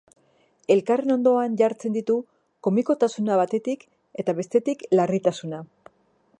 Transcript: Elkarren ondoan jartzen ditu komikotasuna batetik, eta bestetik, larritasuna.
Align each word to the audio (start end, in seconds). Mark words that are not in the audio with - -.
Elkarren 0.75 1.15
ondoan 1.15 1.57
jartzen 1.61 1.93
ditu 1.99 2.15
komikotasuna 2.69 3.37
batetik, 3.43 3.87
eta 4.25 4.39
bestetik, 4.41 4.85
larritasuna. 5.01 5.65